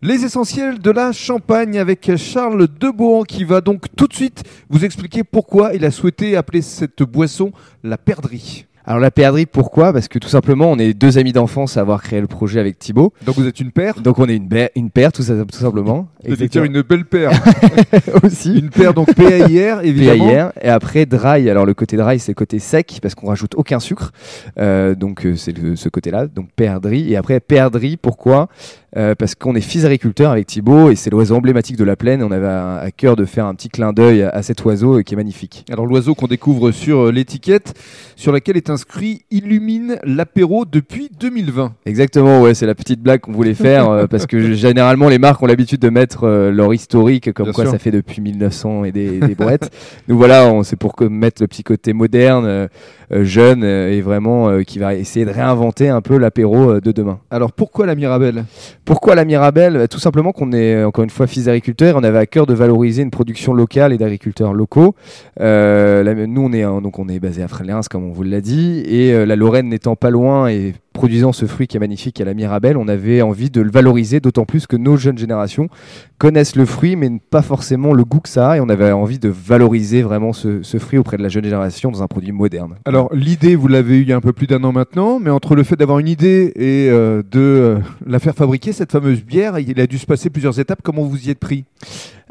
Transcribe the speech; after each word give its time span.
Les 0.00 0.24
essentiels 0.24 0.78
de 0.78 0.92
la 0.92 1.10
Champagne 1.10 1.76
avec 1.76 2.14
Charles 2.14 2.68
Debohan 2.68 3.24
qui 3.24 3.42
va 3.42 3.60
donc 3.60 3.86
tout 3.96 4.06
de 4.06 4.14
suite 4.14 4.44
vous 4.68 4.84
expliquer 4.84 5.24
pourquoi 5.24 5.74
il 5.74 5.84
a 5.84 5.90
souhaité 5.90 6.36
appeler 6.36 6.62
cette 6.62 7.02
boisson 7.02 7.50
la 7.82 7.98
perdrix. 7.98 8.66
Alors 8.84 9.00
la 9.00 9.10
perdrix, 9.10 9.46
pourquoi? 9.46 9.92
Parce 9.92 10.08
que 10.08 10.18
tout 10.18 10.28
simplement, 10.28 10.70
on 10.70 10.78
est 10.78 10.94
deux 10.94 11.18
amis 11.18 11.32
d'enfance 11.32 11.76
à 11.76 11.80
avoir 11.80 12.02
créé 12.02 12.20
le 12.20 12.26
projet 12.26 12.58
avec 12.58 12.78
Thibaut. 12.78 13.12
Donc 13.26 13.36
vous 13.36 13.46
êtes 13.46 13.60
une 13.60 13.70
paire? 13.70 14.00
Donc 14.00 14.18
on 14.18 14.26
est 14.26 14.36
une, 14.36 14.90
paire, 14.90 15.12
tout, 15.12 15.22
ça, 15.22 15.34
tout 15.44 15.58
simplement. 15.58 16.08
C'est-à-dire 16.26 16.64
une 16.64 16.80
belle 16.82 17.04
paire. 17.04 17.30
aussi. 18.22 18.58
une 18.58 18.70
paire 18.70 18.94
donc 18.94 19.14
PAIR 19.14 19.80
évidemment. 19.82 20.26
PAIR. 20.26 20.52
Et 20.62 20.68
après 20.68 21.04
dry, 21.06 21.50
alors 21.50 21.66
le 21.66 21.74
côté 21.74 21.96
dry 21.96 22.18
c'est 22.18 22.32
le 22.32 22.36
côté 22.36 22.58
sec 22.58 22.98
parce 23.02 23.14
qu'on 23.14 23.28
rajoute 23.28 23.54
aucun 23.56 23.80
sucre. 23.80 24.12
Euh, 24.58 24.94
donc 24.94 25.26
euh, 25.26 25.36
c'est 25.36 25.54
ce 25.76 25.88
côté-là, 25.88 26.26
donc 26.26 26.48
perdrix. 26.56 27.12
Et 27.12 27.16
après 27.16 27.40
perdrix, 27.40 27.96
pourquoi? 27.96 28.48
Euh, 28.96 29.14
Parce 29.14 29.34
qu'on 29.34 29.54
est 29.54 29.60
fils 29.60 29.84
agriculteur 29.84 30.32
avec 30.32 30.46
Thibaut 30.46 30.90
et 30.90 30.96
c'est 30.96 31.10
l'oiseau 31.10 31.36
emblématique 31.36 31.76
de 31.76 31.84
la 31.84 31.94
plaine. 31.94 32.22
On 32.22 32.30
avait 32.30 32.46
à, 32.46 32.78
à 32.78 32.90
cœur 32.90 33.16
de 33.16 33.26
faire 33.26 33.44
un 33.44 33.54
petit 33.54 33.68
clin 33.68 33.92
d'œil 33.92 34.22
à, 34.22 34.30
à 34.30 34.42
cet 34.42 34.64
oiseau 34.64 35.02
qui 35.02 35.12
est 35.12 35.16
magnifique. 35.16 35.66
Alors 35.70 35.84
l'oiseau 35.84 36.14
qu'on 36.14 36.26
découvre 36.26 36.70
sur 36.70 37.12
l'étiquette 37.12 37.78
sur 38.16 38.32
laquelle 38.32 38.56
est 38.56 38.70
inscrit 38.78 39.22
illumine 39.32 39.98
l'apéro 40.04 40.64
depuis 40.64 41.10
2020. 41.18 41.74
Exactement, 41.84 42.40
ouais, 42.40 42.54
c'est 42.54 42.64
la 42.64 42.76
petite 42.76 43.00
blague 43.02 43.18
qu'on 43.18 43.32
voulait 43.32 43.54
faire 43.54 43.90
euh, 43.90 44.06
parce 44.06 44.24
que 44.26 44.52
généralement 44.54 45.08
les 45.08 45.18
marques 45.18 45.42
ont 45.42 45.46
l'habitude 45.46 45.80
de 45.80 45.88
mettre 45.90 46.22
euh, 46.28 46.52
leur 46.52 46.72
historique 46.72 47.32
comme 47.32 47.46
Bien 47.46 47.52
quoi 47.52 47.64
sûr. 47.64 47.72
ça 47.72 47.80
fait 47.80 47.90
depuis 47.90 48.20
1900 48.20 48.84
et 48.84 48.92
des, 48.92 49.18
des 49.18 49.34
brouettes. 49.34 49.68
Nous 50.06 50.16
voilà, 50.16 50.48
c'est 50.62 50.76
pour 50.76 50.94
que 50.94 51.04
mettre 51.04 51.42
le 51.42 51.48
petit 51.48 51.64
côté 51.64 51.92
moderne, 51.92 52.44
euh, 52.46 52.68
jeune 53.10 53.62
euh, 53.64 53.90
et 53.92 54.00
vraiment 54.00 54.48
euh, 54.48 54.62
qui 54.62 54.78
va 54.78 54.94
essayer 54.94 55.24
de 55.24 55.30
réinventer 55.30 55.88
un 55.88 56.00
peu 56.00 56.18
l'apéro 56.18 56.70
euh, 56.72 56.80
de 56.80 56.92
demain. 56.92 57.18
Alors 57.30 57.52
pourquoi 57.52 57.86
la 57.86 57.94
Mirabelle? 57.94 58.44
Pourquoi 58.84 59.14
la 59.14 59.24
Mirabelle? 59.24 59.74
Bah, 59.74 59.88
Tout 59.88 59.98
simplement 59.98 60.32
qu'on 60.32 60.52
est 60.52 60.74
euh, 60.74 60.86
encore 60.88 61.04
une 61.04 61.10
fois 61.10 61.26
fils 61.26 61.44
d'agriculteurs, 61.46 61.96
on 61.96 62.04
avait 62.04 62.18
à 62.18 62.26
cœur 62.26 62.46
de 62.46 62.54
valoriser 62.54 63.02
une 63.02 63.10
production 63.10 63.54
locale 63.54 63.92
et 63.92 63.98
d'agriculteurs 63.98 64.52
locaux. 64.52 64.94
Euh, 65.40 66.02
la- 66.02 66.14
nous 66.26 66.42
on 66.42 66.52
est 66.52 66.64
euh, 66.64 66.80
donc 66.80 66.98
on 66.98 67.08
est 67.08 67.18
basé 67.20 67.42
à 67.42 67.48
Fresnes 67.48 67.80
comme 67.90 68.04
on 68.04 68.12
vous 68.12 68.22
l'a 68.22 68.40
dit 68.40 68.82
et 68.86 69.12
euh, 69.12 69.26
la 69.26 69.36
Lorraine 69.36 69.68
n'étant 69.68 69.96
pas 69.96 70.10
loin 70.10 70.48
et 70.48 70.74
produisant 70.98 71.32
ce 71.32 71.46
fruit 71.46 71.68
qui 71.68 71.76
est 71.76 71.80
magnifique 71.80 72.20
à 72.20 72.24
la 72.24 72.34
Mirabelle, 72.34 72.76
on 72.76 72.88
avait 72.88 73.22
envie 73.22 73.50
de 73.50 73.60
le 73.60 73.70
valoriser 73.70 74.18
d'autant 74.18 74.44
plus 74.44 74.66
que 74.66 74.74
nos 74.74 74.96
jeunes 74.96 75.16
générations 75.16 75.68
connaissent 76.18 76.56
le 76.56 76.66
fruit 76.66 76.96
mais 76.96 77.08
pas 77.30 77.40
forcément 77.40 77.92
le 77.92 78.04
goût 78.04 78.18
que 78.18 78.28
ça 78.28 78.50
a 78.50 78.56
et 78.56 78.60
on 78.60 78.68
avait 78.68 78.90
envie 78.90 79.20
de 79.20 79.28
valoriser 79.28 80.02
vraiment 80.02 80.32
ce, 80.32 80.60
fruit 80.80 80.98
auprès 80.98 81.16
de 81.16 81.22
la 81.22 81.28
jeune 81.28 81.44
génération 81.44 81.92
dans 81.92 82.02
un 82.02 82.08
produit 82.08 82.32
moderne. 82.32 82.74
Alors 82.84 83.14
l'idée, 83.14 83.54
vous 83.54 83.68
l'avez 83.68 83.98
eu 83.98 84.02
il 84.02 84.08
y 84.08 84.12
a 84.12 84.16
un 84.16 84.20
peu 84.20 84.32
plus 84.32 84.48
d'un 84.48 84.64
an 84.64 84.72
maintenant, 84.72 85.20
mais 85.20 85.30
entre 85.30 85.54
le 85.54 85.62
fait 85.62 85.76
d'avoir 85.76 86.00
une 86.00 86.08
idée 86.08 86.52
et 86.56 86.90
euh, 86.90 87.22
de 87.30 87.38
euh, 87.38 87.78
la 88.04 88.18
faire 88.18 88.34
fabriquer, 88.34 88.72
cette 88.72 88.90
fameuse 88.90 89.22
bière, 89.22 89.56
il 89.60 89.80
a 89.80 89.86
dû 89.86 89.98
se 89.98 90.06
passer 90.06 90.30
plusieurs 90.30 90.58
étapes. 90.58 90.80
Comment 90.82 91.04
vous 91.04 91.28
y 91.28 91.30
êtes 91.30 91.38
pris? 91.38 91.64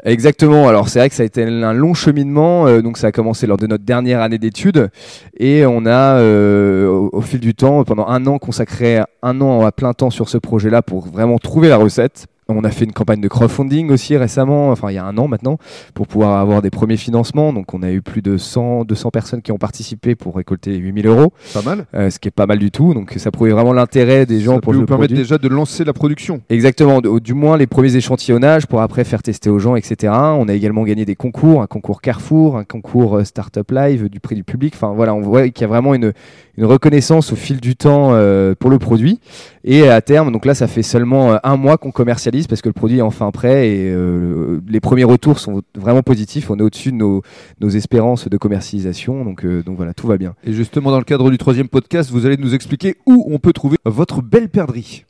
Exactement. 0.04 0.68
Alors 0.68 0.88
c'est 0.88 1.00
vrai 1.00 1.08
que 1.08 1.14
ça 1.14 1.22
a 1.22 1.26
été 1.26 1.42
un 1.42 1.72
long 1.72 1.94
cheminement. 1.94 2.66
euh, 2.66 2.82
donc 2.82 2.98
ça 2.98 3.08
a 3.08 3.12
commencé 3.12 3.46
lors 3.46 3.56
de 3.56 3.66
notre 3.66 3.84
dernière 3.84 4.20
année 4.20 4.38
d'études 4.38 4.90
et 5.38 5.66
on 5.66 5.86
a 5.86 6.18
euh, 6.20 6.86
au, 6.86 7.10
au 7.12 7.20
fil 7.20 7.40
du 7.40 7.54
temps, 7.54 7.82
pendant 7.84 8.06
un 8.06 8.26
an, 8.26 8.38
consacré 8.38 9.00
un 9.22 9.40
an 9.40 9.64
à 9.66 9.72
plein 9.72 9.92
temps 9.94 10.10
sur 10.10 10.28
ce 10.28 10.38
projet-là 10.38 10.82
pour 10.82 11.06
vraiment 11.08 11.38
trouver 11.38 11.68
la 11.68 11.76
recette. 11.76 12.26
On 12.50 12.64
a 12.64 12.70
fait 12.70 12.86
une 12.86 12.94
campagne 12.94 13.20
de 13.20 13.28
crowdfunding 13.28 13.90
aussi 13.90 14.16
récemment, 14.16 14.70
enfin 14.70 14.90
il 14.90 14.94
y 14.94 14.98
a 14.98 15.04
un 15.04 15.18
an 15.18 15.28
maintenant, 15.28 15.58
pour 15.92 16.06
pouvoir 16.06 16.38
avoir 16.40 16.62
des 16.62 16.70
premiers 16.70 16.96
financements. 16.96 17.52
Donc 17.52 17.74
on 17.74 17.82
a 17.82 17.90
eu 17.90 18.00
plus 18.00 18.22
de 18.22 18.38
100, 18.38 18.86
200 18.86 19.10
personnes 19.10 19.42
qui 19.42 19.52
ont 19.52 19.58
participé 19.58 20.14
pour 20.14 20.34
récolter 20.36 20.74
8000 20.74 21.06
euros, 21.08 21.34
Pas 21.52 21.60
mal. 21.60 21.84
euh, 21.94 22.08
ce 22.08 22.18
qui 22.18 22.26
est 22.28 22.30
pas 22.30 22.46
mal 22.46 22.58
du 22.58 22.70
tout. 22.70 22.94
Donc 22.94 23.12
ça 23.18 23.30
prouvait 23.30 23.50
vraiment 23.50 23.74
l'intérêt 23.74 24.24
des 24.24 24.40
gens 24.40 24.54
Ça 24.54 24.60
pour 24.62 24.70
peut 24.72 24.78
le 24.78 24.80
vous 24.80 24.86
permettre 24.86 25.08
produit. 25.10 25.18
déjà 25.24 25.36
de 25.36 25.46
lancer 25.46 25.84
la 25.84 25.92
production. 25.92 26.40
Exactement, 26.48 27.02
du 27.02 27.20
du 27.20 27.34
moins 27.34 27.58
les 27.58 27.66
premiers 27.66 27.94
échantillonnages 27.96 28.66
pour 28.66 28.80
après 28.80 29.04
faire 29.04 29.22
tester 29.22 29.50
aux 29.50 29.58
gens, 29.58 29.76
etc. 29.76 30.10
On 30.14 30.48
a 30.48 30.54
également 30.54 30.84
gagné 30.84 31.04
des 31.04 31.16
concours, 31.16 31.60
un 31.60 31.66
concours 31.66 32.00
Carrefour, 32.00 32.56
un 32.56 32.64
concours 32.64 33.18
euh, 33.18 33.24
Startup 33.24 33.70
Live 33.70 34.08
du 34.08 34.20
prix 34.20 34.36
du 34.36 34.44
public. 34.44 34.72
Enfin 34.74 34.94
voilà, 34.96 35.14
on 35.14 35.20
voit 35.20 35.46
qu'il 35.50 35.60
y 35.60 35.64
a 35.64 35.68
vraiment 35.68 35.92
une, 35.92 36.14
une 36.56 36.64
reconnaissance 36.64 37.30
au 37.30 37.36
fil 37.36 37.60
du 37.60 37.76
temps 37.76 38.12
euh, 38.12 38.54
pour 38.58 38.70
le 38.70 38.78
produit. 38.78 39.20
Et 39.64 39.86
à 39.90 40.00
terme, 40.00 40.32
donc 40.32 40.46
là, 40.46 40.54
ça 40.54 40.66
fait 40.66 40.82
seulement 40.82 41.36
un 41.44 41.56
mois 41.58 41.76
qu'on 41.76 41.90
commercialise 41.90 42.37
parce 42.46 42.62
que 42.62 42.68
le 42.68 42.72
produit 42.72 42.98
est 42.98 43.02
enfin 43.02 43.30
prêt 43.30 43.68
et 43.70 43.90
euh, 43.90 44.60
les 44.68 44.80
premiers 44.80 45.04
retours 45.04 45.38
sont 45.38 45.62
vraiment 45.74 46.02
positifs. 46.02 46.50
On 46.50 46.58
est 46.58 46.62
au-dessus 46.62 46.92
de 46.92 46.96
nos, 46.96 47.22
espérances 47.68 48.28
de 48.28 48.36
commercialisation. 48.36 49.24
Donc, 49.24 49.44
euh, 49.44 49.62
donc 49.62 49.76
voilà, 49.76 49.94
tout 49.94 50.06
va 50.06 50.16
bien. 50.16 50.34
Et 50.44 50.52
justement, 50.52 50.90
dans 50.90 50.98
le 50.98 51.04
cadre 51.04 51.30
du 51.30 51.38
troisième 51.38 51.68
podcast, 51.68 52.10
vous 52.10 52.26
allez 52.26 52.36
nous 52.36 52.54
expliquer 52.54 52.96
où 53.06 53.26
on 53.30 53.38
peut 53.38 53.52
trouver 53.52 53.78
votre 53.84 54.22
belle 54.22 54.48
perdrix. 54.48 55.04